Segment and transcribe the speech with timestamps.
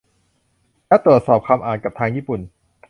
[0.87, 2.39] และตรวจสอบคำอ่านกับทางญี่ปุ่น